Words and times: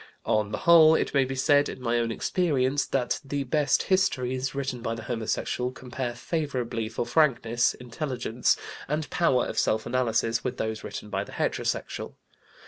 On 0.25 0.51
the 0.51 0.57
whole, 0.57 0.95
it 0.95 1.13
may 1.13 1.25
be 1.25 1.35
said, 1.35 1.69
in 1.69 1.79
my 1.79 1.99
own 1.99 2.11
experience, 2.11 2.87
that 2.87 3.19
the 3.23 3.43
best 3.43 3.83
histories 3.83 4.55
written 4.55 4.81
by 4.81 4.95
the 4.95 5.03
homosexual 5.03 5.71
compare 5.71 6.15
favorably 6.15 6.89
for 6.89 7.05
frankness, 7.05 7.75
intelligence, 7.75 8.57
and 8.87 9.07
power 9.11 9.45
of 9.45 9.59
self 9.59 9.85
analysis 9.85 10.43
with 10.43 10.57
those 10.57 10.83
written 10.83 11.11
by 11.11 11.23
the 11.23 11.33
heterosexual. 11.33 12.15